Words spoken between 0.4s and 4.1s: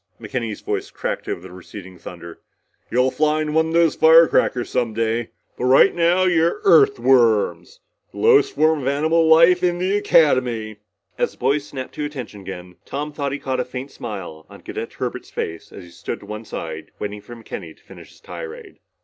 voice crackled over the receding thunder. "You'll fly one of those